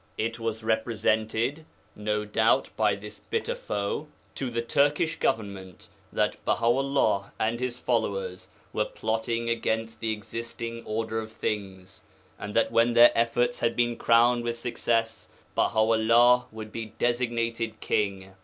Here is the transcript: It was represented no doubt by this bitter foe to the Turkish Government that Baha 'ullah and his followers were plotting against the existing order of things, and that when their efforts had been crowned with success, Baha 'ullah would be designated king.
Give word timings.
It 0.17 0.39
was 0.39 0.63
represented 0.63 1.63
no 1.95 2.25
doubt 2.25 2.71
by 2.75 2.95
this 2.95 3.19
bitter 3.19 3.53
foe 3.53 4.07
to 4.33 4.49
the 4.49 4.63
Turkish 4.63 5.19
Government 5.19 5.89
that 6.11 6.43
Baha 6.43 6.65
'ullah 6.65 7.31
and 7.37 7.59
his 7.59 7.79
followers 7.79 8.49
were 8.73 8.83
plotting 8.85 9.47
against 9.47 9.99
the 9.99 10.11
existing 10.11 10.83
order 10.85 11.19
of 11.19 11.31
things, 11.31 12.01
and 12.39 12.55
that 12.55 12.71
when 12.71 12.93
their 12.93 13.11
efforts 13.15 13.59
had 13.59 13.75
been 13.75 13.95
crowned 13.95 14.43
with 14.43 14.57
success, 14.57 15.29
Baha 15.53 15.77
'ullah 15.77 16.47
would 16.51 16.71
be 16.71 16.93
designated 16.97 17.79
king. 17.79 18.33